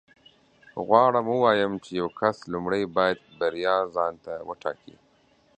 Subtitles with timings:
[0.87, 4.95] غواړم ووایم چې یو کس لومړی باید بریا ځان ته وټاکي